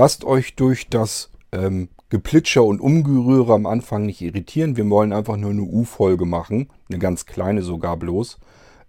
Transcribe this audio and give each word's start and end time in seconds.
Lasst 0.00 0.24
euch 0.24 0.54
durch 0.54 0.88
das 0.88 1.30
ähm, 1.52 1.90
Geplitscher 2.08 2.64
und 2.64 2.80
Umgerühre 2.80 3.52
am 3.52 3.66
Anfang 3.66 4.06
nicht 4.06 4.22
irritieren. 4.22 4.78
Wir 4.78 4.88
wollen 4.88 5.12
einfach 5.12 5.36
nur 5.36 5.50
eine 5.50 5.60
U-Folge 5.60 6.24
machen, 6.24 6.70
eine 6.88 6.98
ganz 6.98 7.26
kleine 7.26 7.60
sogar 7.60 7.98
bloß. 7.98 8.38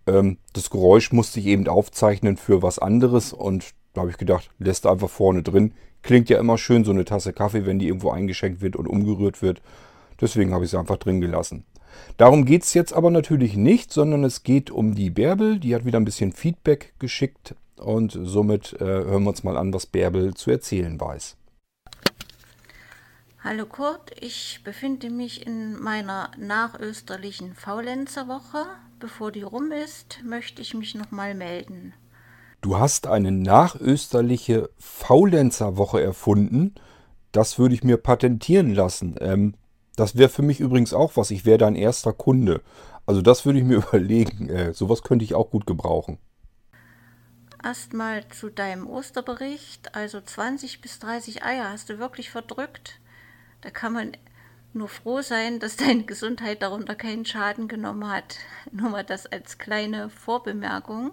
Ähm, 0.07 0.37
das 0.53 0.69
Geräusch 0.69 1.11
musste 1.11 1.41
ich 1.41 1.47
eben 1.47 1.67
aufzeichnen 1.67 2.37
für 2.37 2.61
was 2.61 2.79
anderes 2.79 3.33
und 3.33 3.71
da 3.93 3.99
habe 3.99 4.11
ich 4.11 4.17
gedacht, 4.17 4.51
lässt 4.57 4.87
einfach 4.87 5.09
vorne 5.09 5.43
drin. 5.43 5.73
Klingt 6.01 6.29
ja 6.29 6.39
immer 6.39 6.57
schön, 6.57 6.85
so 6.85 6.91
eine 6.91 7.03
Tasse 7.03 7.33
Kaffee, 7.33 7.65
wenn 7.65 7.77
die 7.77 7.87
irgendwo 7.87 8.11
eingeschenkt 8.11 8.61
wird 8.61 8.77
und 8.77 8.87
umgerührt 8.87 9.41
wird. 9.41 9.61
Deswegen 10.21 10.53
habe 10.53 10.63
ich 10.63 10.71
sie 10.71 10.79
einfach 10.79 10.95
drin 10.95 11.19
gelassen. 11.19 11.65
Darum 12.15 12.45
geht 12.45 12.63
es 12.63 12.73
jetzt 12.73 12.93
aber 12.93 13.11
natürlich 13.11 13.57
nicht, 13.57 13.91
sondern 13.91 14.23
es 14.23 14.43
geht 14.43 14.71
um 14.71 14.95
die 14.95 15.09
Bärbel. 15.09 15.59
Die 15.59 15.75
hat 15.75 15.83
wieder 15.83 15.99
ein 15.99 16.05
bisschen 16.05 16.31
Feedback 16.31 16.93
geschickt 16.99 17.55
und 17.81 18.17
somit 18.21 18.73
äh, 18.73 18.85
hören 18.85 19.23
wir 19.23 19.29
uns 19.29 19.43
mal 19.43 19.57
an, 19.57 19.73
was 19.73 19.85
Bärbel 19.85 20.33
zu 20.33 20.51
erzählen 20.51 20.99
weiß. 20.99 21.37
Hallo 23.43 23.65
Kurt, 23.65 24.11
ich 24.19 24.61
befinde 24.63 25.09
mich 25.09 25.47
in 25.47 25.79
meiner 25.81 26.29
nachösterlichen 26.37 27.55
Faulenzerwoche. 27.55 28.65
Bevor 28.99 29.31
die 29.31 29.41
rum 29.41 29.71
ist, 29.71 30.19
möchte 30.23 30.61
ich 30.61 30.75
mich 30.75 30.93
nochmal 30.93 31.33
melden. 31.33 31.95
Du 32.61 32.77
hast 32.77 33.07
eine 33.07 33.31
nachösterliche 33.31 34.69
Faulenzerwoche 34.77 35.99
erfunden. 35.99 36.75
Das 37.31 37.57
würde 37.57 37.73
ich 37.73 37.83
mir 37.83 37.97
patentieren 37.97 38.75
lassen. 38.75 39.15
Ähm, 39.19 39.55
das 39.95 40.15
wäre 40.15 40.29
für 40.29 40.43
mich 40.43 40.59
übrigens 40.59 40.93
auch 40.93 41.17
was. 41.17 41.31
Ich 41.31 41.43
wäre 41.43 41.57
dein 41.57 41.75
erster 41.75 42.13
Kunde. 42.13 42.61
Also 43.07 43.23
das 43.23 43.45
würde 43.47 43.57
ich 43.57 43.65
mir 43.65 43.77
überlegen. 43.89 44.49
Äh, 44.49 44.73
sowas 44.73 45.01
könnte 45.01 45.25
ich 45.25 45.33
auch 45.33 45.49
gut 45.49 45.65
gebrauchen. 45.65 46.19
Erstmal 47.63 48.27
zu 48.29 48.49
deinem 48.49 48.87
Osterbericht. 48.87 49.93
Also 49.93 50.19
20 50.19 50.81
bis 50.81 50.99
30 50.99 51.43
Eier 51.43 51.69
hast 51.69 51.89
du 51.89 51.99
wirklich 51.99 52.29
verdrückt. 52.31 52.99
Da 53.61 53.69
kann 53.69 53.93
man 53.93 54.17
nur 54.73 54.87
froh 54.87 55.21
sein, 55.21 55.59
dass 55.59 55.75
deine 55.75 56.03
Gesundheit 56.03 56.61
darunter 56.61 56.95
keinen 56.95 57.25
Schaden 57.25 57.67
genommen 57.67 58.09
hat. 58.09 58.37
Nur 58.71 58.89
mal 58.89 59.03
das 59.03 59.25
als 59.25 59.57
kleine 59.57 60.09
Vorbemerkung. 60.09 61.11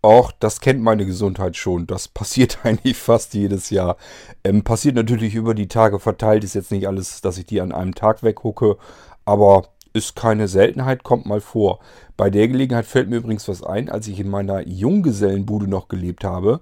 Auch 0.00 0.32
das 0.32 0.60
kennt 0.60 0.82
meine 0.82 1.06
Gesundheit 1.06 1.56
schon. 1.56 1.86
Das 1.86 2.08
passiert 2.08 2.58
eigentlich 2.64 2.96
fast 2.96 3.34
jedes 3.34 3.70
Jahr. 3.70 3.96
Ähm, 4.44 4.62
passiert 4.62 4.94
natürlich 4.94 5.34
über 5.34 5.54
die 5.54 5.68
Tage 5.68 5.98
verteilt. 5.98 6.44
Ist 6.44 6.54
jetzt 6.54 6.70
nicht 6.70 6.86
alles, 6.86 7.20
dass 7.20 7.38
ich 7.38 7.46
die 7.46 7.60
an 7.60 7.72
einem 7.72 7.94
Tag 7.94 8.22
weghucke. 8.22 8.78
Aber 9.24 9.73
ist 9.94 10.16
keine 10.16 10.48
Seltenheit, 10.48 11.04
kommt 11.04 11.24
mal 11.24 11.40
vor. 11.40 11.78
Bei 12.16 12.28
der 12.28 12.48
Gelegenheit 12.48 12.84
fällt 12.84 13.08
mir 13.08 13.16
übrigens 13.16 13.48
was 13.48 13.62
ein. 13.62 13.88
Als 13.88 14.08
ich 14.08 14.20
in 14.20 14.28
meiner 14.28 14.66
Junggesellenbude 14.66 15.68
noch 15.68 15.88
gelebt 15.88 16.24
habe, 16.24 16.60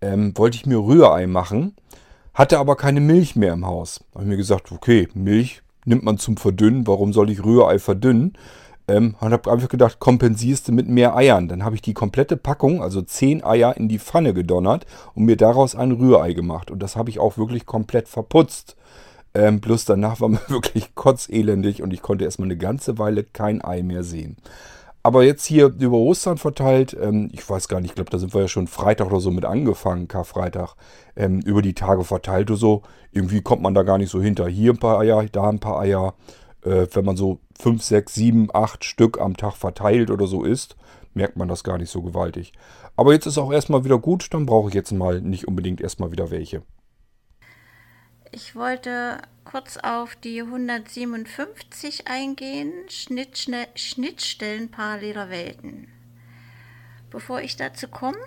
ähm, 0.00 0.32
wollte 0.36 0.56
ich 0.56 0.64
mir 0.64 0.78
Rührei 0.78 1.26
machen. 1.26 1.74
Hatte 2.32 2.58
aber 2.58 2.76
keine 2.76 3.00
Milch 3.00 3.34
mehr 3.34 3.52
im 3.52 3.66
Haus. 3.66 4.04
Habe 4.14 4.24
ich 4.24 4.30
mir 4.30 4.36
gesagt, 4.36 4.70
okay, 4.70 5.08
Milch 5.12 5.62
nimmt 5.84 6.04
man 6.04 6.18
zum 6.18 6.36
Verdünnen. 6.36 6.86
Warum 6.86 7.12
soll 7.12 7.30
ich 7.30 7.44
Rührei 7.44 7.80
verdünnen? 7.80 8.38
Ähm, 8.86 9.16
und 9.20 9.32
habe 9.32 9.50
einfach 9.50 9.68
gedacht, 9.68 9.98
kompensierst 9.98 10.68
du 10.68 10.72
mit 10.72 10.88
mehr 10.88 11.16
Eiern. 11.16 11.48
Dann 11.48 11.64
habe 11.64 11.74
ich 11.74 11.82
die 11.82 11.94
komplette 11.94 12.36
Packung, 12.36 12.80
also 12.80 13.02
10 13.02 13.42
Eier, 13.42 13.76
in 13.76 13.88
die 13.88 13.98
Pfanne 13.98 14.34
gedonnert 14.34 14.86
und 15.14 15.24
mir 15.24 15.36
daraus 15.36 15.74
ein 15.74 15.90
Rührei 15.90 16.32
gemacht. 16.32 16.70
Und 16.70 16.80
das 16.80 16.94
habe 16.94 17.10
ich 17.10 17.18
auch 17.18 17.38
wirklich 17.38 17.66
komplett 17.66 18.08
verputzt. 18.08 18.76
Ähm, 19.38 19.60
bloß 19.60 19.84
danach 19.84 20.20
war 20.20 20.28
mir 20.28 20.40
wirklich 20.48 20.94
kotzelendig 20.94 21.82
und 21.82 21.92
ich 21.92 22.02
konnte 22.02 22.24
erstmal 22.24 22.48
eine 22.48 22.56
ganze 22.56 22.98
Weile 22.98 23.22
kein 23.22 23.62
Ei 23.62 23.82
mehr 23.82 24.02
sehen. 24.02 24.36
Aber 25.04 25.22
jetzt 25.22 25.44
hier 25.44 25.66
über 25.78 25.96
Ostern 25.96 26.38
verteilt, 26.38 26.96
ähm, 27.00 27.30
ich 27.32 27.48
weiß 27.48 27.68
gar 27.68 27.80
nicht, 27.80 27.90
ich 27.90 27.94
glaube, 27.94 28.10
da 28.10 28.18
sind 28.18 28.34
wir 28.34 28.42
ja 28.42 28.48
schon 28.48 28.66
Freitag 28.66 29.06
oder 29.06 29.20
so 29.20 29.30
mit 29.30 29.44
angefangen, 29.44 30.08
Karfreitag, 30.08 30.74
ähm, 31.14 31.40
über 31.40 31.62
die 31.62 31.74
Tage 31.74 32.02
verteilt 32.02 32.50
oder 32.50 32.58
so. 32.58 32.82
Irgendwie 33.12 33.40
kommt 33.40 33.62
man 33.62 33.74
da 33.74 33.84
gar 33.84 33.96
nicht 33.96 34.10
so 34.10 34.20
hinter. 34.20 34.48
Hier 34.48 34.72
ein 34.72 34.78
paar 34.78 34.98
Eier, 34.98 35.24
da 35.30 35.48
ein 35.48 35.60
paar 35.60 35.78
Eier 35.80 36.14
äh, 36.64 36.86
wenn 36.92 37.04
man 37.04 37.16
so 37.16 37.38
5, 37.60 37.82
6, 37.82 38.14
7, 38.14 38.48
8 38.52 38.84
Stück 38.84 39.20
am 39.20 39.36
Tag 39.36 39.54
verteilt 39.54 40.10
oder 40.10 40.26
so 40.26 40.44
isst, 40.44 40.76
merkt 41.14 41.36
man 41.36 41.48
das 41.48 41.64
gar 41.64 41.78
nicht 41.78 41.90
so 41.90 42.02
gewaltig. 42.02 42.52
Aber 42.96 43.12
jetzt 43.12 43.26
ist 43.26 43.38
auch 43.38 43.52
erstmal 43.52 43.84
wieder 43.84 43.98
gut, 43.98 44.32
dann 44.34 44.46
brauche 44.46 44.68
ich 44.68 44.74
jetzt 44.74 44.92
mal 44.92 45.20
nicht 45.20 45.48
unbedingt 45.48 45.80
erstmal 45.80 46.12
wieder 46.12 46.30
welche. 46.30 46.62
Ich 48.30 48.54
wollte 48.54 49.22
kurz 49.44 49.78
auf 49.78 50.14
die 50.14 50.42
157 50.42 52.08
eingehen, 52.08 52.72
Schnittstellen 52.90 54.70
paralleler 54.70 55.30
Welten. 55.30 55.88
Bevor 57.10 57.40
ich 57.40 57.56
dazu 57.56 57.88
komme, 57.88 58.18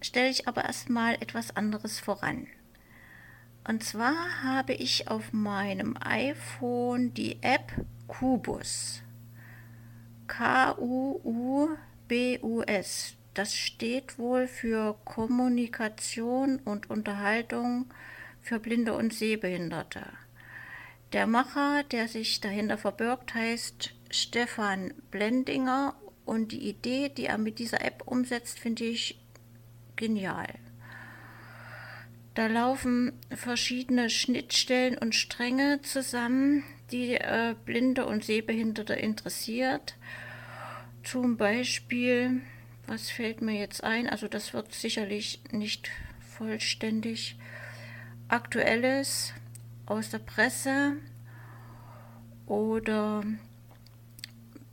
stelle 0.00 0.28
ich 0.28 0.48
aber 0.48 0.64
erstmal 0.64 1.14
etwas 1.14 1.54
anderes 1.56 2.00
voran. 2.00 2.48
Und 3.68 3.84
zwar 3.84 4.42
habe 4.42 4.72
ich 4.72 5.08
auf 5.08 5.32
meinem 5.32 5.96
iPhone 6.00 7.14
die 7.14 7.40
App 7.42 7.72
Kubus. 8.08 9.02
K-U-U-B-U-S. 10.26 10.74
Das 13.34 13.54
steht 13.54 14.18
wohl 14.18 14.48
für 14.48 14.96
Kommunikation 15.04 16.58
und 16.60 16.90
Unterhaltung 16.90 17.86
für 18.46 18.60
Blinde 18.60 18.94
und 18.94 19.12
Sehbehinderte. 19.12 20.02
Der 21.12 21.26
Macher, 21.26 21.82
der 21.90 22.06
sich 22.06 22.40
dahinter 22.40 22.78
verbirgt, 22.78 23.34
heißt 23.34 23.92
Stefan 24.08 24.94
Blendinger 25.10 25.96
und 26.24 26.52
die 26.52 26.68
Idee, 26.68 27.08
die 27.08 27.26
er 27.26 27.38
mit 27.38 27.58
dieser 27.58 27.84
App 27.84 28.04
umsetzt, 28.06 28.60
finde 28.60 28.84
ich 28.84 29.18
genial. 29.96 30.46
Da 32.34 32.46
laufen 32.46 33.14
verschiedene 33.34 34.10
Schnittstellen 34.10 34.96
und 34.96 35.16
Stränge 35.16 35.80
zusammen, 35.82 36.62
die 36.92 37.14
äh, 37.14 37.56
Blinde 37.64 38.06
und 38.06 38.24
Sehbehinderte 38.24 38.94
interessiert. 38.94 39.96
Zum 41.02 41.36
Beispiel, 41.36 42.42
was 42.86 43.10
fällt 43.10 43.42
mir 43.42 43.58
jetzt 43.58 43.82
ein? 43.82 44.08
Also 44.08 44.28
das 44.28 44.54
wird 44.54 44.72
sicherlich 44.72 45.40
nicht 45.50 45.90
vollständig. 46.36 47.36
Aktuelles 48.28 49.32
aus 49.86 50.10
der 50.10 50.18
Presse 50.18 50.96
oder 52.46 53.22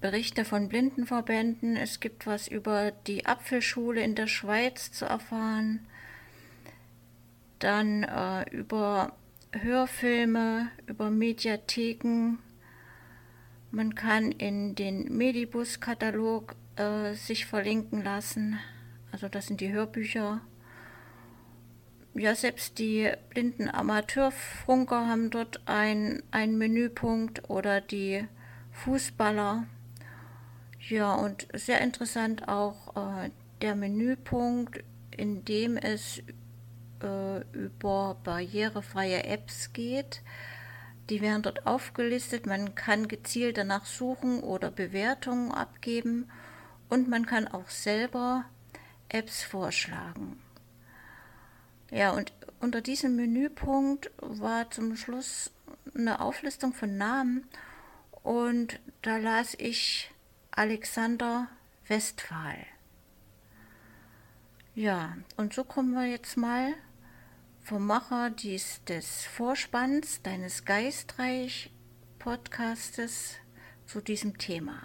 Berichte 0.02 0.46
von 0.46 0.70
Blindenverbänden. 0.70 1.76
Es 1.76 2.00
gibt 2.00 2.26
was 2.28 2.48
über 2.48 2.92
die 2.92 3.26
Apfelschule 3.26 4.02
in 4.02 4.16
der 4.16 4.28
Schweiz 4.28 4.92
zu 4.92 5.06
erfahren 5.06 5.88
dann 7.64 8.04
äh, 8.04 8.50
über 8.50 9.14
Hörfilme, 9.54 10.70
über 10.86 11.10
Mediatheken. 11.10 12.40
Man 13.72 13.96
kann 13.96 14.32
in 14.32 14.76
den 14.76 15.16
Medibus-Katalog 15.18 16.56
äh, 16.76 17.14
sich 17.14 17.46
verlinken 17.46 18.04
lassen. 18.04 18.60
Also 19.12 19.30
das 19.30 19.48
sind 19.48 19.62
die 19.62 19.72
Hörbücher. 19.72 20.42
Ja, 22.16 22.36
selbst 22.36 22.78
die 22.78 23.12
blinden 23.32 23.70
Amateurfunker 23.70 25.08
haben 25.08 25.32
dort 25.32 25.62
ein, 25.66 26.22
einen 26.30 26.60
Menüpunkt 26.60 27.50
oder 27.50 27.82
die 27.82 28.28
Fußballer. 28.72 29.66
Ja, 30.80 31.16
und 31.16 31.48
sehr 31.54 31.82
interessant 31.82 32.48
auch 32.48 32.96
äh, 32.96 33.32
der 33.62 33.76
Menüpunkt, 33.76 34.84
in 35.10 35.44
dem 35.44 35.76
es 35.76 36.22
äh, 37.02 37.40
über 37.52 38.16
barrierefreie 38.24 39.24
Apps 39.24 39.74
geht. 39.74 40.22
Die 41.10 41.20
werden 41.20 41.42
dort 41.42 41.66
aufgelistet. 41.66 42.46
Man 42.46 42.76
kann 42.76 43.08
gezielt 43.08 43.58
danach 43.58 43.86
suchen 43.86 44.42
oder 44.42 44.70
Bewertungen 44.70 45.52
abgeben 45.52 46.30
und 46.90 47.10
man 47.10 47.26
kann 47.26 47.48
auch 47.48 47.70
selber 47.70 48.46
Apps 49.10 49.42
vorschlagen. 49.42 50.40
Ja, 51.94 52.12
und 52.12 52.34
unter 52.60 52.82
diesem 52.82 53.16
Menüpunkt 53.16 54.12
war 54.18 54.70
zum 54.72 54.98
Schluss 54.98 55.52
eine 55.94 56.22
Auflistung 56.22 56.74
von 56.74 56.98
Namen 56.98 57.48
und 58.24 58.80
da 59.04 59.18
las 59.18 59.54
ich 59.60 60.10
Alexander 60.50 61.50
Westphal. 61.88 62.58
Ja, 64.74 65.16
und 65.38 65.54
so 65.54 65.64
kommen 65.64 65.94
wir 65.94 66.08
jetzt 66.08 66.36
mal 66.36 66.74
vom 67.62 67.86
Macher 67.86 68.32
dies, 68.32 68.84
des 68.86 69.26
Vorspanns 69.26 70.24
deines 70.24 70.66
Geistreich-Podcastes 70.66 73.36
zu 73.86 74.02
diesem 74.02 74.40
Thema. 74.40 74.82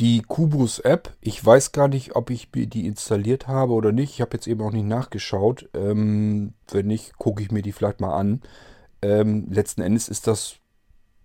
Die 0.00 0.22
Kubus-App, 0.22 1.12
ich 1.20 1.44
weiß 1.44 1.70
gar 1.70 1.86
nicht, 1.86 2.16
ob 2.16 2.30
ich 2.30 2.50
die 2.50 2.86
installiert 2.86 3.46
habe 3.46 3.72
oder 3.74 3.92
nicht. 3.92 4.14
Ich 4.14 4.20
habe 4.20 4.36
jetzt 4.36 4.48
eben 4.48 4.60
auch 4.62 4.72
nicht 4.72 4.86
nachgeschaut. 4.86 5.68
Ähm, 5.72 6.54
wenn 6.70 6.86
nicht, 6.86 7.16
gucke 7.16 7.42
ich 7.42 7.52
mir 7.52 7.62
die 7.62 7.70
vielleicht 7.70 8.00
mal 8.00 8.14
an. 8.14 8.42
Ähm, 9.02 9.46
letzten 9.50 9.82
Endes 9.82 10.08
ist 10.08 10.26
das 10.26 10.56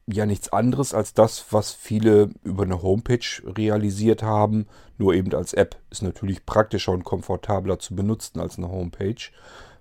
ja 0.06 0.26
nichts 0.26 0.54
anderes 0.54 0.94
als 0.94 1.14
das, 1.14 1.46
was 1.52 1.72
viele 1.72 2.30
über 2.44 2.64
eine 2.64 2.82
Homepage 2.84 3.26
realisiert 3.44 4.22
haben. 4.22 4.68
Nur 4.98 5.14
eben 5.16 5.34
als 5.34 5.54
App 5.54 5.78
ist 5.90 6.04
natürlich 6.04 6.46
praktischer 6.46 6.92
und 6.92 7.04
komfortabler 7.04 7.80
zu 7.80 7.96
benutzen 7.96 8.40
als 8.40 8.58
eine 8.58 8.70
Homepage. 8.70 9.32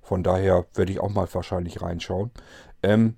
Von 0.00 0.22
daher 0.22 0.64
werde 0.74 0.92
ich 0.92 1.00
auch 1.00 1.10
mal 1.10 1.28
wahrscheinlich 1.30 1.82
reinschauen. 1.82 2.30
Ähm, 2.82 3.16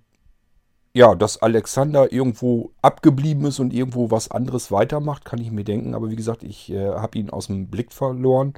ja, 0.93 1.15
dass 1.15 1.41
Alexander 1.41 2.13
irgendwo 2.13 2.73
abgeblieben 2.83 3.45
ist 3.47 3.61
und 3.61 3.73
irgendwo 3.73 4.11
was 4.11 4.31
anderes 4.31 4.73
weitermacht, 4.73 5.25
kann 5.25 5.41
ich 5.41 5.51
mir 5.51 5.65
denken. 5.65 5.95
Aber 5.95 6.11
wie 6.11 6.17
gesagt, 6.17 6.43
ich 6.43 6.71
äh, 6.71 6.91
habe 6.91 7.19
ihn 7.19 7.31
aus 7.31 7.47
dem 7.47 7.69
Blick 7.69 7.93
verloren. 7.93 8.55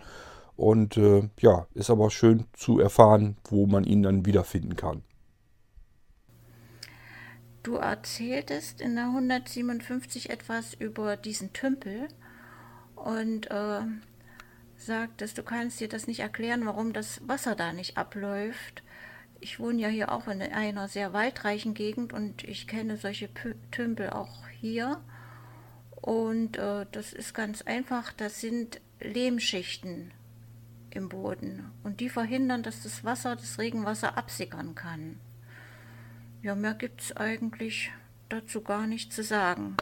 Und 0.57 0.97
äh, 0.97 1.29
ja, 1.41 1.67
ist 1.75 1.91
aber 1.91 2.11
schön 2.11 2.47
zu 2.53 2.79
erfahren, 2.79 3.37
wo 3.49 3.67
man 3.67 3.85
ihn 3.85 4.03
dann 4.03 4.27
wiederfinden 4.27 4.77
kann. 4.77 5.03
Du 7.63 7.77
erzähltest 7.77 8.81
in 8.81 8.97
der 8.97 9.07
157 9.07 10.31
etwas 10.31 10.75
über 10.75 11.17
diesen 11.17 11.53
Tümpel 11.53 12.09
und 12.97 13.51
äh, 13.51 13.83
sagtest, 14.77 15.39
du 15.39 15.43
kannst 15.43 15.81
dir 15.81 15.89
das 15.89 16.07
nicht 16.07 16.21
erklären, 16.21 16.67
warum 16.67 16.93
das 16.93 17.21
Wasser 17.27 17.55
da 17.55 17.73
nicht 17.73 17.97
abläuft. 17.97 18.83
Ich 19.43 19.59
wohne 19.59 19.83
ja 19.83 19.89
hier 19.89 20.13
auch 20.13 20.29
in 20.29 20.41
einer 20.41 20.87
sehr 20.87 21.13
waldreichen 21.13 21.75
Gegend 21.75 22.13
und 22.13 22.45
ich 22.45 22.69
kenne 22.69 22.97
solche 22.97 23.29
Tümpel 23.73 24.11
auch 24.11 24.47
hier. 24.61 25.03
Und 25.91 26.59
äh, 26.59 26.87
das 26.93 27.13
ist 27.13 27.35
ganz 27.35 27.61
einfach, 27.63 28.13
das 28.13 28.41
sind 28.41 28.81
Lehmschichten 29.01 30.13
im 30.91 31.09
Boden 31.09 31.73
und 31.83 31.99
die 31.99 32.09
verhindern, 32.09 32.63
dass 32.63 32.85
das 32.85 33.03
Wasser, 33.03 33.35
das 33.35 33.59
Regenwasser 33.59 34.17
absickern 34.17 34.77
kann. 34.77 35.19
Ja, 36.43 36.55
mehr 36.55 36.75
gibt 36.75 37.01
es 37.01 37.17
eigentlich 37.17 37.91
dazu 38.29 38.61
gar 38.63 38.87
nicht 38.87 39.13
zu 39.13 39.25
sagen. 39.25 39.77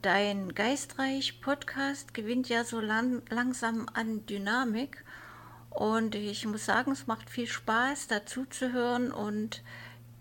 Dein 0.00 0.54
Geistreich-Podcast 0.54 2.14
gewinnt 2.14 2.48
ja 2.48 2.64
so 2.64 2.80
lang, 2.80 3.20
langsam 3.28 3.88
an 3.92 4.24
Dynamik 4.24 5.04
und 5.70 6.14
ich 6.14 6.46
muss 6.46 6.64
sagen, 6.64 6.92
es 6.92 7.06
macht 7.06 7.30
viel 7.30 7.46
Spaß, 7.46 8.08
dazu 8.08 8.44
zu 8.46 8.72
hören 8.72 9.12
und 9.12 9.62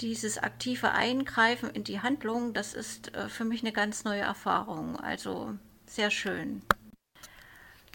dieses 0.01 0.37
aktive 0.37 0.91
Eingreifen 0.91 1.69
in 1.69 1.83
die 1.83 2.01
Handlung, 2.01 2.53
das 2.53 2.73
ist 2.73 3.15
äh, 3.15 3.29
für 3.29 3.45
mich 3.45 3.61
eine 3.61 3.71
ganz 3.71 4.03
neue 4.03 4.21
Erfahrung. 4.21 4.99
Also 4.99 5.55
sehr 5.87 6.11
schön. 6.11 6.61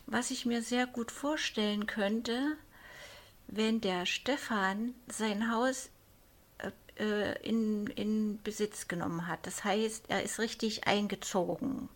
Was 0.06 0.30
ich 0.30 0.44
mir 0.44 0.62
sehr 0.62 0.86
gut 0.86 1.12
vorstellen 1.12 1.86
könnte, 1.86 2.56
wenn 3.46 3.80
der 3.80 4.06
Stefan 4.06 4.94
sein 5.06 5.50
Haus 5.52 5.90
äh, 6.96 7.40
in, 7.42 7.86
in 7.86 8.42
Besitz 8.42 8.88
genommen 8.88 9.26
hat. 9.26 9.46
Das 9.46 9.64
heißt, 9.64 10.06
er 10.08 10.22
ist 10.22 10.38
richtig 10.38 10.86
eingezogen. 10.86 11.88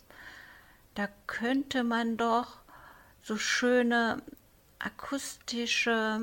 Da 0.94 1.08
könnte 1.26 1.84
man 1.84 2.16
doch 2.16 2.58
so 3.22 3.36
schöne 3.36 4.22
akustische, 4.78 6.20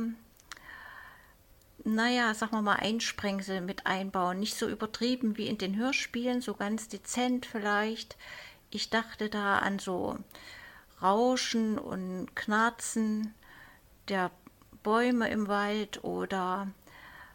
naja, 1.83 2.33
sagen 2.33 2.53
wir 2.53 2.61
mal, 2.61 2.75
Einsprengsel 2.75 3.61
mit 3.61 3.85
einbauen. 3.85 4.39
Nicht 4.39 4.55
so 4.55 4.67
übertrieben 4.67 5.37
wie 5.37 5.47
in 5.47 5.57
den 5.57 5.75
Hörspielen, 5.75 6.41
so 6.41 6.53
ganz 6.53 6.87
dezent 6.87 7.45
vielleicht. 7.45 8.17
Ich 8.69 8.89
dachte 8.89 9.29
da 9.29 9.59
an 9.59 9.79
so 9.79 10.17
Rauschen 11.01 11.77
und 11.77 12.35
Knarzen 12.35 13.33
der 14.07 14.31
Bäume 14.83 15.29
im 15.29 15.47
Wald 15.47 16.03
oder 16.03 16.67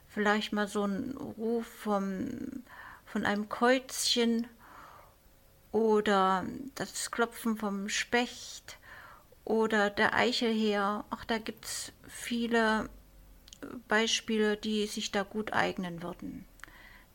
vielleicht 0.09 0.53
mal 0.53 0.69
so 0.69 0.85
ein 0.85 1.17
Ruf 1.17 1.67
vom, 1.67 2.65
von 3.05 3.26
einem 3.26 3.49
Käuzchen 3.49 4.47
oder 5.73 6.44
das 6.75 7.11
Klopfen 7.11 7.56
vom 7.56 7.88
Specht 7.88 8.79
oder 9.48 9.90
der 9.90 10.14
Eichelheer. 10.14 11.04
Ach, 11.10 11.24
da 11.24 11.38
gibt 11.38 11.64
es 11.64 11.92
viele 12.06 12.88
Beispiele, 13.88 14.56
die 14.56 14.86
sich 14.86 15.10
da 15.10 15.22
gut 15.22 15.52
eignen 15.52 16.02
würden. 16.02 16.44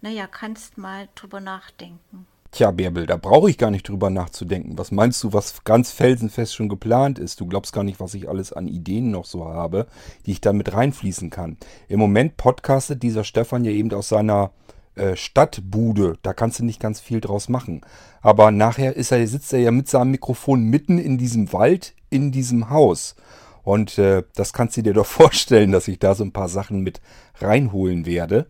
Naja, 0.01 0.27
kannst 0.27 0.77
mal 0.77 1.07
drüber 1.15 1.39
nachdenken. 1.39 2.27
Tja, 2.51 2.69
Bärbel, 2.71 3.07
da 3.07 3.15
brauche 3.15 3.49
ich 3.49 3.57
gar 3.57 3.71
nicht 3.71 3.87
drüber 3.87 4.09
nachzudenken. 4.09 4.77
Was 4.77 4.91
meinst 4.91 5.23
du, 5.23 5.33
was 5.33 5.63
ganz 5.63 5.91
felsenfest 5.91 6.53
schon 6.53 6.69
geplant 6.69 7.17
ist? 7.17 7.39
Du 7.39 7.47
glaubst 7.47 7.73
gar 7.73 7.83
nicht, 7.83 7.99
was 7.99 8.13
ich 8.13 8.29
alles 8.29 8.53
an 8.53 8.67
Ideen 8.67 9.09
noch 9.09 9.25
so 9.25 9.45
habe, 9.45 9.87
die 10.25 10.33
ich 10.33 10.41
da 10.41 10.53
mit 10.53 10.71
reinfließen 10.73 11.29
kann. 11.29 11.57
Im 11.87 11.99
Moment 11.99 12.37
podcastet 12.37 13.01
dieser 13.01 13.23
Stefan 13.23 13.65
ja 13.65 13.71
eben 13.71 13.91
aus 13.93 14.09
seiner 14.09 14.51
äh, 14.95 15.15
Stadtbude. 15.15 16.17
Da 16.21 16.33
kannst 16.33 16.59
du 16.59 16.65
nicht 16.65 16.79
ganz 16.79 16.99
viel 16.99 17.21
draus 17.21 17.49
machen. 17.49 17.81
Aber 18.21 18.51
nachher 18.51 18.95
ist 18.95 19.11
er, 19.11 19.25
sitzt 19.27 19.53
er 19.53 19.59
ja 19.59 19.71
mit 19.71 19.87
seinem 19.87 20.11
Mikrofon 20.11 20.63
mitten 20.63 20.99
in 20.99 21.17
diesem 21.17 21.51
Wald, 21.53 21.93
in 22.09 22.31
diesem 22.31 22.69
Haus. 22.69 23.15
Und 23.63 23.97
äh, 23.97 24.23
das 24.35 24.53
kannst 24.53 24.77
du 24.77 24.83
dir 24.83 24.93
doch 24.93 25.05
vorstellen, 25.07 25.71
dass 25.71 25.87
ich 25.87 25.99
da 25.99 26.15
so 26.15 26.23
ein 26.23 26.31
paar 26.31 26.49
Sachen 26.49 26.81
mit 26.81 27.01
reinholen 27.39 28.05
werde. 28.05 28.47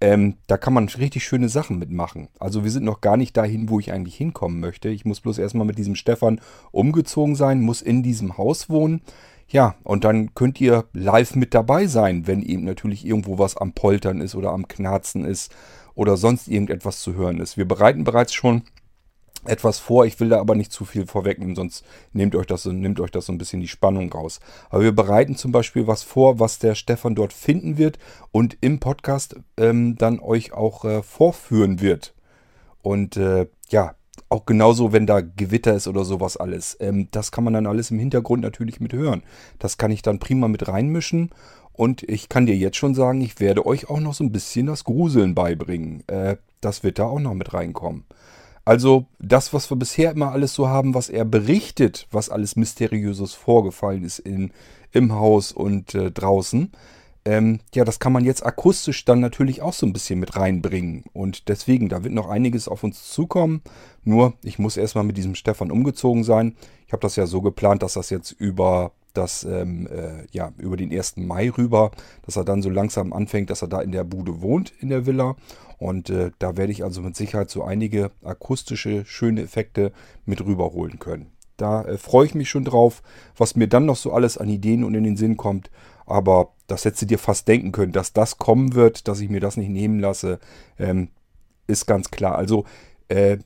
Ähm, 0.00 0.36
da 0.48 0.56
kann 0.56 0.74
man 0.74 0.88
richtig 0.88 1.24
schöne 1.24 1.48
Sachen 1.48 1.78
mitmachen. 1.78 2.28
Also 2.38 2.64
wir 2.64 2.70
sind 2.70 2.84
noch 2.84 3.00
gar 3.00 3.16
nicht 3.16 3.36
dahin, 3.36 3.70
wo 3.70 3.80
ich 3.80 3.92
eigentlich 3.92 4.16
hinkommen 4.16 4.60
möchte. 4.60 4.88
Ich 4.88 5.04
muss 5.04 5.20
bloß 5.20 5.38
erstmal 5.38 5.66
mit 5.66 5.78
diesem 5.78 5.94
Stefan 5.94 6.40
umgezogen 6.72 7.36
sein, 7.36 7.62
muss 7.62 7.80
in 7.80 8.02
diesem 8.02 8.36
Haus 8.36 8.68
wohnen. 8.68 9.00
Ja, 9.48 9.76
und 9.84 10.04
dann 10.04 10.34
könnt 10.34 10.60
ihr 10.60 10.84
live 10.92 11.36
mit 11.36 11.54
dabei 11.54 11.86
sein, 11.86 12.26
wenn 12.26 12.42
eben 12.42 12.64
natürlich 12.64 13.06
irgendwo 13.06 13.38
was 13.38 13.56
am 13.56 13.72
Poltern 13.72 14.20
ist 14.20 14.34
oder 14.34 14.50
am 14.50 14.68
Knarzen 14.68 15.24
ist 15.24 15.54
oder 15.94 16.16
sonst 16.16 16.48
irgendetwas 16.48 17.00
zu 17.00 17.14
hören 17.14 17.40
ist. 17.40 17.56
Wir 17.56 17.66
bereiten 17.66 18.04
bereits 18.04 18.34
schon 18.34 18.62
etwas 19.46 19.78
vor. 19.78 20.06
Ich 20.06 20.18
will 20.20 20.30
da 20.30 20.40
aber 20.40 20.54
nicht 20.54 20.72
zu 20.72 20.84
viel 20.84 21.06
vorwegnehmen, 21.06 21.54
sonst 21.54 21.84
nehmt 22.12 22.34
euch 22.34 22.46
das, 22.46 22.64
nimmt 22.64 23.00
euch 23.00 23.10
das 23.10 23.26
so 23.26 23.32
ein 23.32 23.38
bisschen 23.38 23.60
die 23.60 23.68
Spannung 23.68 24.12
raus. 24.12 24.40
Aber 24.70 24.82
wir 24.82 24.92
bereiten 24.92 25.36
zum 25.36 25.52
Beispiel 25.52 25.86
was 25.86 26.02
vor, 26.02 26.38
was 26.40 26.58
der 26.58 26.74
Stefan 26.74 27.14
dort 27.14 27.32
finden 27.32 27.78
wird 27.78 27.98
und 28.32 28.56
im 28.60 28.80
Podcast 28.80 29.36
ähm, 29.56 29.96
dann 29.96 30.18
euch 30.20 30.52
auch 30.52 30.84
äh, 30.84 31.02
vorführen 31.02 31.80
wird. 31.80 32.14
Und 32.82 33.16
äh, 33.16 33.46
ja, 33.68 33.94
auch 34.28 34.46
genauso, 34.46 34.92
wenn 34.92 35.06
da 35.06 35.20
Gewitter 35.20 35.74
ist 35.74 35.88
oder 35.88 36.04
sowas 36.04 36.36
alles. 36.36 36.76
Ähm, 36.80 37.08
das 37.10 37.32
kann 37.32 37.44
man 37.44 37.54
dann 37.54 37.66
alles 37.66 37.90
im 37.90 37.98
Hintergrund 37.98 38.42
natürlich 38.42 38.80
mit 38.80 38.92
hören. 38.92 39.22
Das 39.58 39.78
kann 39.78 39.90
ich 39.90 40.02
dann 40.02 40.18
prima 40.18 40.48
mit 40.48 40.68
reinmischen. 40.68 41.30
Und 41.72 42.02
ich 42.04 42.28
kann 42.28 42.46
dir 42.46 42.56
jetzt 42.56 42.76
schon 42.76 42.94
sagen, 42.94 43.20
ich 43.20 43.40
werde 43.40 43.66
euch 43.66 43.90
auch 43.90 44.00
noch 44.00 44.14
so 44.14 44.22
ein 44.22 44.32
bisschen 44.32 44.66
das 44.66 44.84
Gruseln 44.84 45.34
beibringen. 45.34 46.04
Äh, 46.08 46.36
das 46.60 46.82
wird 46.82 46.98
da 46.98 47.04
auch 47.04 47.20
noch 47.20 47.34
mit 47.34 47.52
reinkommen. 47.52 48.04
Also 48.64 49.06
das, 49.18 49.52
was 49.52 49.70
wir 49.70 49.76
bisher 49.76 50.12
immer 50.12 50.32
alles 50.32 50.54
so 50.54 50.68
haben, 50.68 50.94
was 50.94 51.10
er 51.10 51.24
berichtet, 51.24 52.06
was 52.10 52.30
alles 52.30 52.56
Mysteriöses 52.56 53.34
vorgefallen 53.34 54.04
ist 54.04 54.20
in, 54.20 54.52
im 54.92 55.12
Haus 55.12 55.52
und 55.52 55.94
äh, 55.94 56.10
draußen, 56.10 56.72
ähm, 57.24 57.60
ja, 57.74 57.84
das 57.84 57.98
kann 57.98 58.12
man 58.12 58.24
jetzt 58.24 58.44
akustisch 58.44 59.04
dann 59.04 59.20
natürlich 59.20 59.62
auch 59.62 59.72
so 59.72 59.86
ein 59.86 59.92
bisschen 59.92 60.20
mit 60.20 60.36
reinbringen. 60.36 61.04
Und 61.12 61.48
deswegen, 61.48 61.88
da 61.88 62.04
wird 62.04 62.12
noch 62.12 62.28
einiges 62.28 62.68
auf 62.68 62.84
uns 62.84 63.10
zukommen. 63.10 63.62
Nur, 64.02 64.34
ich 64.42 64.58
muss 64.58 64.76
erstmal 64.76 65.04
mit 65.04 65.16
diesem 65.16 65.34
Stefan 65.34 65.70
umgezogen 65.70 66.24
sein. 66.24 66.56
Ich 66.86 66.92
habe 66.92 67.00
das 67.00 67.16
ja 67.16 67.26
so 67.26 67.40
geplant, 67.40 67.82
dass 67.82 67.94
das 67.94 68.10
jetzt 68.10 68.32
über 68.32 68.92
das, 69.14 69.44
ähm, 69.44 69.86
äh, 69.86 70.26
ja, 70.32 70.52
über 70.58 70.76
den 70.76 70.92
1. 70.92 71.16
Mai 71.18 71.48
rüber, 71.48 71.92
dass 72.26 72.36
er 72.36 72.44
dann 72.44 72.62
so 72.62 72.68
langsam 72.68 73.12
anfängt, 73.12 73.48
dass 73.48 73.62
er 73.62 73.68
da 73.68 73.80
in 73.80 73.92
der 73.92 74.04
Bude 74.04 74.42
wohnt, 74.42 74.72
in 74.80 74.90
der 74.90 75.06
Villa. 75.06 75.36
Und 75.78 76.10
äh, 76.10 76.30
da 76.38 76.56
werde 76.56 76.72
ich 76.72 76.84
also 76.84 77.00
mit 77.00 77.16
Sicherheit 77.16 77.48
so 77.48 77.62
einige 77.62 78.10
akustische, 78.22 79.04
schöne 79.06 79.42
Effekte 79.42 79.92
mit 80.26 80.44
rüberholen 80.44 80.98
können. 80.98 81.30
Da 81.56 81.82
äh, 81.84 81.98
freue 81.98 82.26
ich 82.26 82.34
mich 82.34 82.50
schon 82.50 82.64
drauf, 82.64 83.02
was 83.36 83.56
mir 83.56 83.68
dann 83.68 83.86
noch 83.86 83.96
so 83.96 84.12
alles 84.12 84.36
an 84.36 84.48
Ideen 84.48 84.84
und 84.84 84.94
in 84.94 85.04
den 85.04 85.16
Sinn 85.16 85.36
kommt. 85.36 85.70
Aber 86.06 86.52
das 86.66 86.84
hättest 86.84 87.02
du 87.02 87.06
dir 87.06 87.18
fast 87.18 87.48
denken 87.48 87.72
können, 87.72 87.92
dass 87.92 88.12
das 88.12 88.38
kommen 88.38 88.74
wird, 88.74 89.08
dass 89.08 89.20
ich 89.20 89.30
mir 89.30 89.40
das 89.40 89.56
nicht 89.56 89.70
nehmen 89.70 90.00
lasse, 90.00 90.38
ähm, 90.78 91.08
ist 91.66 91.86
ganz 91.86 92.10
klar. 92.10 92.36
Also 92.36 92.64
äh, 93.08 93.38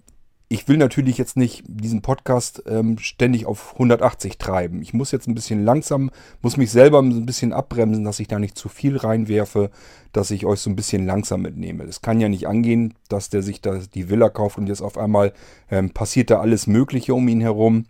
ich 0.50 0.66
will 0.66 0.78
natürlich 0.78 1.18
jetzt 1.18 1.36
nicht 1.36 1.62
diesen 1.66 2.00
Podcast 2.00 2.62
ähm, 2.66 2.96
ständig 2.98 3.44
auf 3.44 3.74
180 3.74 4.38
treiben. 4.38 4.80
Ich 4.80 4.94
muss 4.94 5.12
jetzt 5.12 5.28
ein 5.28 5.34
bisschen 5.34 5.62
langsam, 5.62 6.10
muss 6.40 6.56
mich 6.56 6.70
selber 6.70 7.02
ein 7.02 7.26
bisschen 7.26 7.52
abbremsen, 7.52 8.04
dass 8.04 8.18
ich 8.18 8.28
da 8.28 8.38
nicht 8.38 8.56
zu 8.56 8.70
viel 8.70 8.96
reinwerfe, 8.96 9.70
dass 10.12 10.30
ich 10.30 10.46
euch 10.46 10.60
so 10.60 10.70
ein 10.70 10.76
bisschen 10.76 11.04
langsam 11.04 11.42
mitnehme. 11.42 11.84
Es 11.84 12.00
kann 12.00 12.18
ja 12.18 12.30
nicht 12.30 12.48
angehen, 12.48 12.94
dass 13.10 13.28
der 13.28 13.42
sich 13.42 13.60
da 13.60 13.78
die 13.94 14.08
Villa 14.08 14.30
kauft 14.30 14.56
und 14.56 14.68
jetzt 14.68 14.80
auf 14.80 14.96
einmal 14.96 15.34
ähm, 15.70 15.90
passiert 15.90 16.30
da 16.30 16.40
alles 16.40 16.66
Mögliche 16.66 17.14
um 17.14 17.28
ihn 17.28 17.42
herum. 17.42 17.84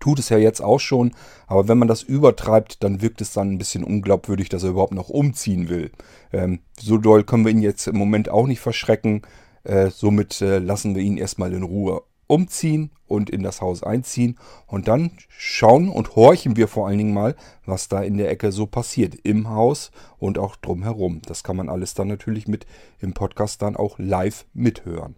Tut 0.00 0.18
es 0.18 0.28
ja 0.28 0.38
jetzt 0.38 0.60
auch 0.60 0.80
schon, 0.80 1.14
aber 1.46 1.68
wenn 1.68 1.78
man 1.78 1.88
das 1.88 2.02
übertreibt, 2.02 2.82
dann 2.82 3.00
wirkt 3.00 3.20
es 3.20 3.32
dann 3.32 3.52
ein 3.52 3.58
bisschen 3.58 3.84
unglaubwürdig, 3.84 4.48
dass 4.48 4.62
er 4.62 4.70
überhaupt 4.70 4.94
noch 4.94 5.08
umziehen 5.08 5.68
will. 5.68 5.92
Ähm, 6.32 6.60
so 6.78 6.98
doll 6.98 7.24
können 7.24 7.44
wir 7.44 7.52
ihn 7.52 7.62
jetzt 7.62 7.86
im 7.86 7.96
Moment 7.96 8.28
auch 8.28 8.46
nicht 8.46 8.60
verschrecken. 8.60 9.22
Äh, 9.62 9.90
somit 9.90 10.40
äh, 10.40 10.58
lassen 10.58 10.94
wir 10.94 11.02
ihn 11.02 11.16
erstmal 11.16 11.52
in 11.52 11.62
Ruhe 11.62 12.02
umziehen 12.26 12.90
und 13.06 13.30
in 13.30 13.42
das 13.42 13.60
Haus 13.60 13.82
einziehen. 13.82 14.38
Und 14.66 14.88
dann 14.88 15.12
schauen 15.28 15.88
und 15.88 16.16
horchen 16.16 16.56
wir 16.56 16.68
vor 16.68 16.86
allen 16.86 16.98
Dingen 16.98 17.14
mal, 17.14 17.36
was 17.64 17.88
da 17.88 18.02
in 18.02 18.16
der 18.16 18.30
Ecke 18.30 18.52
so 18.52 18.66
passiert. 18.66 19.14
Im 19.14 19.48
Haus 19.50 19.90
und 20.18 20.38
auch 20.38 20.56
drumherum. 20.56 21.22
Das 21.26 21.44
kann 21.44 21.56
man 21.56 21.68
alles 21.68 21.94
dann 21.94 22.08
natürlich 22.08 22.48
mit 22.48 22.66
im 23.00 23.12
Podcast 23.12 23.62
dann 23.62 23.76
auch 23.76 23.98
live 23.98 24.46
mithören. 24.54 25.16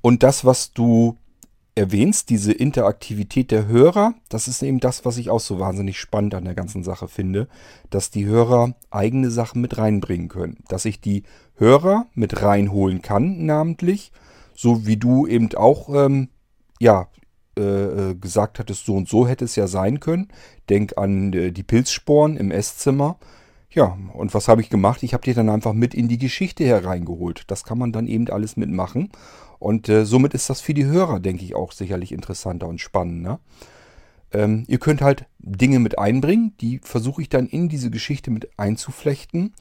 Und 0.00 0.22
das, 0.22 0.44
was 0.44 0.72
du 0.72 1.16
erwähnst, 1.78 2.28
diese 2.28 2.52
Interaktivität 2.52 3.50
der 3.50 3.66
Hörer, 3.66 4.14
das 4.28 4.48
ist 4.48 4.62
eben 4.62 4.80
das, 4.80 5.04
was 5.04 5.16
ich 5.16 5.30
auch 5.30 5.40
so 5.40 5.58
wahnsinnig 5.58 5.98
spannend 5.98 6.34
an 6.34 6.44
der 6.44 6.54
ganzen 6.54 6.82
Sache 6.82 7.08
finde, 7.08 7.48
dass 7.88 8.10
die 8.10 8.26
Hörer 8.26 8.74
eigene 8.90 9.30
Sachen 9.30 9.62
mit 9.62 9.78
reinbringen 9.78 10.28
können. 10.28 10.58
Dass 10.68 10.84
ich 10.84 11.00
die 11.00 11.22
Hörer 11.54 12.06
mit 12.14 12.42
reinholen 12.42 13.00
kann, 13.00 13.46
namentlich, 13.46 14.12
so 14.54 14.86
wie 14.86 14.96
du 14.96 15.26
eben 15.26 15.54
auch, 15.54 15.88
ähm, 15.94 16.28
ja, 16.80 17.08
äh, 17.56 17.62
äh 18.10 18.14
gesagt 18.14 18.58
hattest, 18.58 18.84
so 18.84 18.94
und 18.94 19.08
so 19.08 19.26
hätte 19.26 19.44
es 19.44 19.56
ja 19.56 19.68
sein 19.68 20.00
können. 20.00 20.28
Denk 20.68 20.98
an 20.98 21.32
äh, 21.32 21.52
die 21.52 21.62
Pilzsporen 21.62 22.36
im 22.36 22.50
Esszimmer. 22.50 23.18
Ja, 23.70 23.96
und 24.14 24.34
was 24.34 24.48
habe 24.48 24.62
ich 24.62 24.70
gemacht? 24.70 25.02
Ich 25.02 25.14
habe 25.14 25.24
die 25.24 25.34
dann 25.34 25.48
einfach 25.48 25.74
mit 25.74 25.94
in 25.94 26.08
die 26.08 26.18
Geschichte 26.18 26.64
hereingeholt. 26.64 27.44
Das 27.46 27.64
kann 27.64 27.78
man 27.78 27.92
dann 27.92 28.08
eben 28.08 28.28
alles 28.28 28.56
mitmachen. 28.56 29.10
Und 29.58 29.88
äh, 29.88 30.04
somit 30.04 30.34
ist 30.34 30.50
das 30.50 30.60
für 30.60 30.74
die 30.74 30.84
Hörer, 30.84 31.20
denke 31.20 31.44
ich, 31.44 31.54
auch 31.54 31.72
sicherlich 31.72 32.12
interessanter 32.12 32.68
und 32.68 32.80
spannender. 32.80 33.40
Ähm, 34.32 34.64
ihr 34.68 34.78
könnt 34.78 35.00
halt 35.00 35.26
Dinge 35.38 35.78
mit 35.78 35.98
einbringen, 35.98 36.54
die 36.60 36.80
versuche 36.82 37.22
ich 37.22 37.28
dann 37.28 37.46
in 37.46 37.68
diese 37.68 37.90
Geschichte 37.90 38.30
mit 38.30 38.50
einzuflechten. 38.58 39.54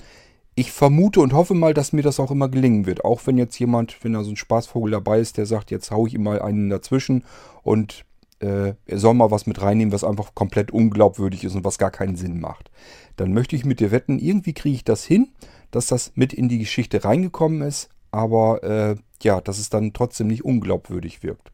Ich 0.56 0.72
vermute 0.72 1.22
und 1.22 1.34
hoffe 1.34 1.54
mal, 1.54 1.74
dass 1.74 1.94
mir 1.94 2.01
das 2.01 2.20
auch 2.20 2.32
immer 2.32 2.50
gelingen 2.50 2.86
wird. 2.86 3.06
Auch 3.06 3.22
wenn 3.25 3.38
jetzt 3.38 3.58
jemand, 3.60 4.04
wenn 4.04 4.13
da 4.13 4.24
so 4.24 4.32
ein 4.32 4.36
Spaßvogel 4.36 4.92
dabei 4.92 5.20
ist, 5.20 5.38
der 5.38 5.46
sagt, 5.46 5.72
jetzt 5.72 5.92
haue 5.92 6.08
ich 6.08 6.16
ihm 6.16 6.24
mal 6.24 6.42
einen 6.42 6.70
dazwischen 6.70 7.24
und 7.63 8.06
äh, 8.39 8.74
er 8.86 8.98
soll 9.00 9.13
mal 9.13 9.32
was 9.32 9.48
mit 9.48 9.62
reinnehmen, 9.62 9.94
was 9.94 10.04
einfach 10.04 10.36
komplett 10.36 10.72
unglaubwürdig 10.72 11.44
ist 11.44 11.56
und 11.56 11.63
was 11.63 11.77
gar 11.77 11.92
keinen 11.92 12.16
Sinn 12.16 12.39
macht. 12.39 12.72
Dann 13.16 13.34
möchte 13.34 13.56
ich 13.56 13.66
mit 13.66 13.80
dir 13.80 13.92
wetten, 13.92 14.20
irgendwie 14.20 14.54
kriege 14.54 14.75
ich 14.75 14.84
das 14.84 15.04
hin, 15.04 15.30
dass 15.72 15.88
das 15.88 16.12
mit 16.16 16.34
in 16.34 16.50
die 16.50 16.60
Geschichte 16.60 17.04
reingekommen 17.04 17.62
ist, 17.62 17.89
aber 18.17 18.63
äh, 18.63 18.95
ja, 19.21 19.41
dass 19.41 19.59
es 19.59 19.69
dann 19.69 19.93
trotzdem 19.93 20.27
nicht 20.27 20.43
unglaubwürdig 20.43 21.21
wirkt. 21.21 21.51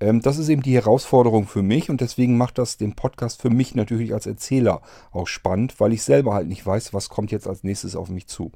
Ähm, 0.00 0.20
das 0.20 0.38
ist 0.38 0.48
eben 0.48 0.62
die 0.62 0.74
Herausforderung 0.74 1.46
für 1.46 1.62
mich 1.62 1.90
und 1.90 2.00
deswegen 2.00 2.36
macht 2.36 2.58
das 2.58 2.76
den 2.76 2.94
Podcast 2.94 3.42
für 3.42 3.50
mich 3.50 3.74
natürlich 3.74 4.14
als 4.14 4.26
Erzähler 4.26 4.80
auch 5.10 5.26
spannend, 5.26 5.80
weil 5.80 5.92
ich 5.92 6.02
selber 6.02 6.34
halt 6.34 6.48
nicht 6.48 6.64
weiß, 6.64 6.94
was 6.94 7.08
kommt 7.08 7.32
jetzt 7.32 7.48
als 7.48 7.64
nächstes 7.64 7.96
auf 7.96 8.08
mich 8.08 8.26
zu. 8.26 8.52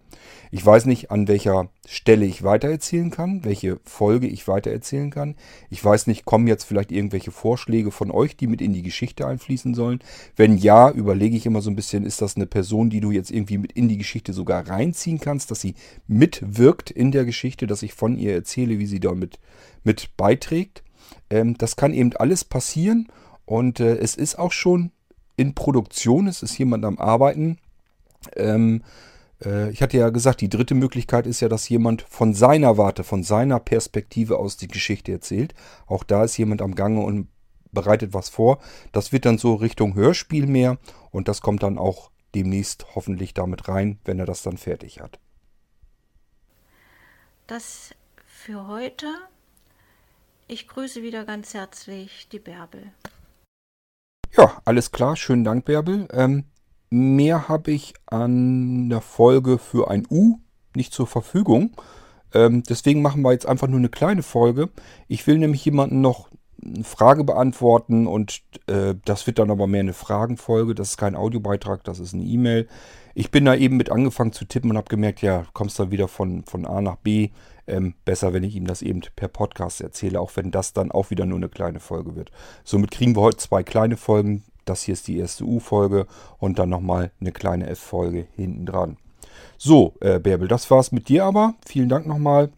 Ich 0.50 0.64
weiß 0.64 0.87
nicht, 0.87 1.11
an 1.11 1.28
welcher 1.28 1.68
Stelle 1.87 2.25
ich 2.25 2.44
weitererzählen 2.44 3.11
kann, 3.11 3.44
welche 3.44 3.80
Folge 3.84 4.28
ich 4.28 4.46
weitererzählen 4.46 5.11
kann. 5.11 5.34
Ich 5.70 5.84
weiß 5.84 6.06
nicht, 6.06 6.25
kommen 6.25 6.46
jetzt 6.46 6.64
vielleicht 6.64 6.92
irgendwelche 6.92 7.32
Vorschläge 7.32 7.90
von 7.90 8.11
euch, 8.11 8.37
die 8.37 8.46
mit 8.46 8.61
in 8.61 8.72
die 8.72 8.82
Geschichte 8.82 9.26
einfließen 9.26 9.75
sollen. 9.75 9.99
Wenn 10.37 10.56
ja, 10.56 10.90
überlege 10.90 11.37
ich 11.37 11.46
immer 11.46 11.61
so 11.61 11.70
ein 11.70 11.76
bisschen, 11.76 12.06
ist 12.06 12.22
das 12.22 12.37
eine 12.37 12.46
Person, 12.46 12.90
die 12.90 13.00
du 13.00 13.11
jetzt 13.11 13.30
irgendwie 13.30 13.58
mit 13.58 13.72
in 13.72 13.88
die 13.88 13.99
Geschichte 13.99 14.32
sogar 14.32 14.68
reinziehen 14.68 15.18
kannst, 15.18 15.50
dass 15.50 15.61
sie 15.61 15.75
mitwirkt 16.06 16.90
in 16.90 17.11
der 17.11 17.25
Geschichte, 17.25 17.66
dass 17.66 17.82
ich 17.82 17.94
von 17.94 18.16
ihr 18.16 18.32
erzähle, 18.32 18.78
wie 18.78 18.87
sie 18.87 19.00
damit 19.00 19.38
mit 19.82 20.16
beiträgt. 20.16 20.84
Ähm, 21.30 21.56
das 21.59 21.76
kann 21.76 21.92
eben 21.92 22.14
alles 22.16 22.44
passieren 22.44 23.09
und 23.44 23.80
äh, 23.80 23.97
es 23.97 24.14
ist 24.14 24.38
auch 24.38 24.52
schon 24.52 24.92
in 25.37 25.54
Produktion, 25.54 26.26
es 26.26 26.42
ist 26.42 26.56
jemand 26.59 26.85
am 26.85 26.99
Arbeiten. 26.99 27.59
Ähm, 28.37 28.82
äh, 29.44 29.71
ich 29.71 29.82
hatte 29.82 29.97
ja 29.97 30.11
gesagt, 30.11 30.40
die 30.40 30.49
dritte 30.49 30.75
Möglichkeit 30.75 31.26
ist 31.26 31.40
ja, 31.40 31.49
dass 31.49 31.68
jemand 31.68 32.02
von 32.02 32.35
seiner 32.35 32.78
Warte, 32.78 33.04
von 33.04 33.23
seiner 33.23 33.61
Perspektive 33.61 34.38
aus 34.38 34.56
die 34.56 34.68
Geschichte 34.68 35.12
erzählt. 35.12 35.54
Auch 35.87 36.04
da 36.04 36.25
ist 36.25 36.37
jemand 36.37 36.62
am 36.62 36.75
Gange 36.75 37.00
und 37.00 37.28
bereitet 37.73 38.12
was 38.12 38.28
vor. 38.28 38.59
Das 38.92 39.12
wird 39.12 39.25
dann 39.25 39.38
so 39.38 39.54
Richtung 39.54 39.94
Hörspiel 39.94 40.47
mehr 40.47 40.78
und 41.11 41.28
das 41.28 41.40
kommt 41.40 41.62
dann 41.62 41.78
auch 41.78 42.11
demnächst 42.35 42.87
hoffentlich 42.94 43.35
damit 43.35 43.68
rein, 43.68 43.99
wenn 44.04 44.18
er 44.18 44.26
das 44.26 44.42
dann 44.42 44.56
fertig 44.56 45.00
hat. 45.00 45.18
Das 47.47 47.94
für 48.26 48.66
heute 48.66 49.06
ich 50.52 50.68
grüße 50.68 51.02
wieder 51.02 51.25
ganz 51.25 51.54
herzlich 51.54 52.28
die 52.30 52.38
Bärbel. 52.38 52.92
Ja, 54.37 54.61
alles 54.64 54.92
klar. 54.92 55.16
Schönen 55.16 55.44
Dank, 55.44 55.64
Bärbel. 55.64 56.09
Ähm, 56.12 56.44
mehr 56.90 57.49
habe 57.49 57.71
ich 57.71 57.94
an 58.06 58.90
der 58.90 59.00
Folge 59.00 59.59
für 59.59 59.90
ein 59.90 60.06
U 60.11 60.38
nicht 60.75 60.92
zur 60.92 61.06
Verfügung. 61.06 61.75
Ähm, 62.35 62.62
deswegen 62.62 63.02
machen 63.02 63.23
wir 63.23 63.32
jetzt 63.32 63.47
einfach 63.47 63.68
nur 63.68 63.78
eine 63.78 63.88
kleine 63.88 64.23
Folge. 64.23 64.68
Ich 65.09 65.26
will 65.26 65.38
nämlich 65.38 65.64
jemanden 65.64 66.00
noch 66.00 66.28
eine 66.64 66.85
Frage 66.85 67.25
beantworten 67.25 68.06
und 68.06 68.42
äh, 68.68 68.94
das 69.04 69.26
wird 69.26 69.38
dann 69.38 69.50
aber 69.50 69.66
mehr 69.66 69.80
eine 69.80 69.94
Fragenfolge. 69.94 70.75
Das 70.75 70.90
ist 70.90 70.97
kein 70.97 71.16
Audiobeitrag, 71.16 71.82
das 71.85 71.99
ist 71.99 72.14
eine 72.14 72.25
E-Mail. 72.25 72.68
Ich 73.14 73.30
bin 73.30 73.44
da 73.44 73.54
eben 73.54 73.76
mit 73.76 73.90
angefangen 73.90 74.32
zu 74.32 74.44
tippen 74.44 74.71
und 74.71 74.76
habe 74.76 74.88
gemerkt, 74.88 75.23
ja, 75.23 75.44
kommst 75.52 75.78
dann 75.78 75.90
wieder 75.90 76.09
von, 76.09 76.44
von 76.44 76.64
A 76.66 76.80
nach 76.80 76.97
B. 76.97 77.30
Ähm, 77.73 77.95
besser, 78.05 78.35
wenn 78.35 78.45
ich 78.45 78.55
ihm 78.55 78.67
das 78.67 78.83
eben 78.83 79.00
per 79.17 79.29
Podcast 79.29 79.81
erzähle, 79.81 80.21
auch 80.21 80.33
wenn 80.37 80.50
das 80.50 80.75
dann 80.75 80.93
auch 80.93 81.09
wieder 81.09 81.25
nur 81.25 81.38
eine 81.38 81.49
kleine 81.49 81.81
Folge 81.81 82.14
wird. 82.17 82.31
Somit 82.64 82.91
kriegen 82.91 83.17
wir 83.17 83.23
heute 83.23 83.38
zwei 83.38 83.62
kleine 83.62 83.97
Folgen. 83.97 84.45
Das 84.67 84.83
hier 84.83 84.93
ist 84.93 85.09
die 85.09 85.17
erste 85.17 85.45
U-Folge 85.45 86.07
und 86.38 86.59
dann 86.59 86.69
nochmal 86.69 87.12
eine 87.21 87.33
kleine 87.33 87.67
F-Folge 87.69 88.26
hinten 88.37 88.67
dran. 88.67 88.99
So, 89.57 89.95
äh, 90.00 90.21
Bärbel, 90.21 90.49
das 90.49 90.71
war's 90.71 90.93
mit 90.93 91.09
dir 91.09 91.25
aber. 91.25 91.55
Vielen 91.64 91.88
Dank 91.88 92.07
nochmal. 92.07 92.50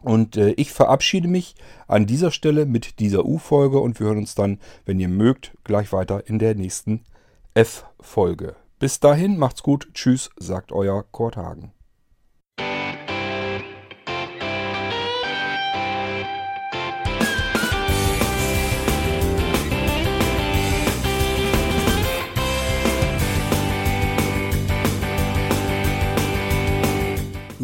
Und 0.00 0.36
äh, 0.36 0.50
ich 0.50 0.72
verabschiede 0.72 1.26
mich 1.26 1.56
an 1.88 2.06
dieser 2.06 2.30
Stelle 2.30 2.64
mit 2.64 3.00
dieser 3.00 3.24
U-Folge 3.24 3.80
und 3.80 3.98
wir 3.98 4.06
hören 4.06 4.18
uns 4.18 4.36
dann, 4.36 4.60
wenn 4.86 5.00
ihr 5.00 5.08
mögt, 5.08 5.52
gleich 5.64 5.92
weiter 5.92 6.28
in 6.28 6.38
der 6.38 6.54
nächsten 6.54 7.02
F-Folge. 7.54 8.54
Bis 8.78 9.00
dahin, 9.00 9.36
macht's 9.36 9.64
gut. 9.64 9.88
Tschüss, 9.94 10.30
sagt 10.38 10.70
euer 10.70 11.04
Kurt 11.10 11.36
Hagen. 11.36 11.72